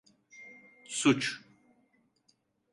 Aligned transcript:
Suç… 0.85 1.41